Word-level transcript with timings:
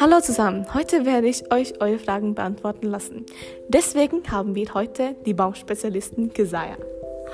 Hallo 0.00 0.20
zusammen, 0.20 0.72
heute 0.74 1.04
werde 1.04 1.26
ich 1.26 1.52
euch 1.52 1.80
eure 1.80 1.98
Fragen 1.98 2.34
beantworten 2.34 2.86
lassen. 2.86 3.26
Deswegen 3.68 4.22
haben 4.30 4.54
wir 4.54 4.72
heute 4.74 5.16
die 5.26 5.34
Baumspezialisten 5.34 6.32
Gesaya. 6.32 6.76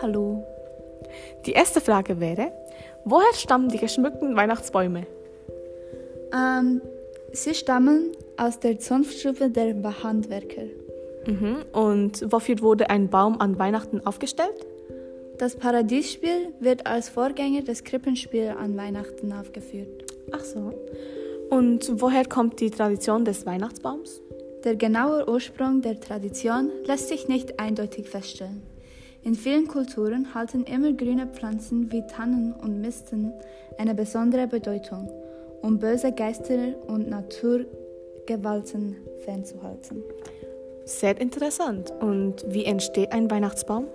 Hallo. 0.00 0.46
Die 1.44 1.52
erste 1.52 1.80
Frage 1.82 2.20
wäre, 2.20 2.52
woher 3.04 3.34
stammen 3.34 3.68
die 3.68 3.78
geschmückten 3.78 4.34
Weihnachtsbäume? 4.34 5.06
Ähm, 6.32 6.80
sie 7.32 7.54
stammen 7.54 8.12
aus 8.38 8.60
der 8.60 8.78
Zunftstube 8.78 9.50
der 9.50 10.02
Handwerker. 10.02 10.64
Mhm. 11.26 11.56
Und 11.72 12.32
wofür 12.32 12.60
wurde 12.60 12.88
ein 12.88 13.10
Baum 13.10 13.40
an 13.40 13.58
Weihnachten 13.58 14.06
aufgestellt? 14.06 14.66
Das 15.38 15.56
Paradiesspiel 15.56 16.54
wird 16.60 16.86
als 16.86 17.08
Vorgänger 17.08 17.62
des 17.62 17.82
Krippenspiels 17.82 18.56
an 18.56 18.76
Weihnachten 18.76 19.32
aufgeführt. 19.32 20.04
Ach 20.32 20.44
so. 20.44 20.72
Und 21.50 22.00
woher 22.00 22.24
kommt 22.24 22.60
die 22.60 22.70
Tradition 22.70 23.24
des 23.24 23.44
Weihnachtsbaums? 23.44 24.20
Der 24.62 24.76
genaue 24.76 25.28
Ursprung 25.28 25.82
der 25.82 26.00
Tradition 26.00 26.70
lässt 26.86 27.08
sich 27.08 27.28
nicht 27.28 27.58
eindeutig 27.58 28.08
feststellen. 28.08 28.62
In 29.24 29.34
vielen 29.34 29.66
Kulturen 29.66 30.34
halten 30.34 30.64
immer 30.64 30.92
grüne 30.92 31.26
Pflanzen 31.26 31.90
wie 31.90 32.06
Tannen 32.06 32.52
und 32.52 32.80
Misten 32.80 33.32
eine 33.78 33.94
besondere 33.94 34.46
Bedeutung, 34.46 35.10
um 35.62 35.78
böse 35.78 36.12
Geister 36.12 36.74
und 36.86 37.08
Naturgewalten 37.08 38.96
fernzuhalten. 39.24 40.02
Sehr 40.84 41.20
interessant. 41.20 41.92
Und 42.00 42.44
wie 42.48 42.66
entsteht 42.66 43.12
ein 43.12 43.30
Weihnachtsbaum? 43.30 43.86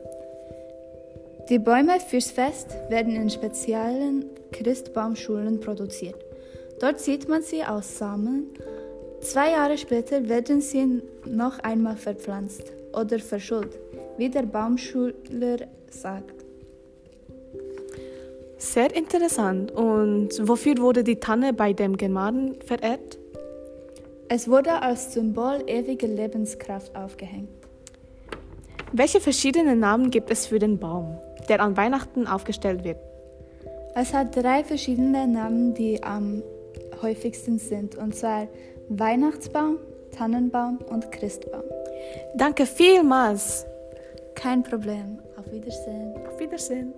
Die 1.49 1.57
Bäume 1.57 1.99
fürs 1.99 2.29
Fest 2.29 2.77
werden 2.89 3.15
in 3.15 3.27
speziellen 3.27 4.25
Christbaumschulen 4.51 5.59
produziert. 5.59 6.23
Dort 6.79 6.99
sieht 6.99 7.27
man 7.27 7.41
sie 7.41 7.63
aus 7.63 7.97
Samen. 7.97 8.47
Zwei 9.21 9.51
Jahre 9.51 9.77
später 9.79 10.29
werden 10.29 10.61
sie 10.61 11.01
noch 11.25 11.57
einmal 11.59 11.97
verpflanzt 11.97 12.71
oder 12.93 13.17
verschult, 13.17 13.79
wie 14.17 14.29
der 14.29 14.43
Baumschuler 14.43 15.57
sagt. 15.89 16.45
Sehr 18.59 18.95
interessant. 18.95 19.71
Und 19.71 20.29
wofür 20.47 20.77
wurde 20.77 21.03
die 21.03 21.19
Tanne 21.19 21.53
bei 21.53 21.73
dem 21.73 21.97
Germanen 21.97 22.61
verehrt? 22.61 23.17
Es 24.27 24.47
wurde 24.47 24.83
als 24.83 25.13
Symbol 25.13 25.63
ewiger 25.65 26.07
Lebenskraft 26.07 26.95
aufgehängt. 26.95 27.49
Welche 28.91 29.19
verschiedenen 29.19 29.79
Namen 29.79 30.09
gibt 30.09 30.31
es 30.31 30.47
für 30.47 30.59
den 30.59 30.79
Baum, 30.79 31.17
der 31.47 31.59
an 31.59 31.77
Weihnachten 31.77 32.25
aufgestellt 32.25 32.83
wird? 32.83 32.97
Es 33.95 34.13
hat 34.13 34.35
drei 34.35 34.63
verschiedene 34.63 35.27
Namen, 35.27 35.73
die 35.73 36.01
am 36.03 36.41
häufigsten 37.01 37.59
sind, 37.59 37.95
und 37.95 38.15
zwar 38.15 38.47
Weihnachtsbaum, 38.89 39.77
Tannenbaum 40.11 40.79
und 40.89 41.11
Christbaum. 41.11 41.63
Danke 42.35 42.65
vielmals. 42.65 43.65
Kein 44.35 44.63
Problem. 44.63 45.19
Auf 45.37 45.51
Wiedersehen. 45.51 46.13
Auf 46.27 46.39
Wiedersehen. 46.39 46.93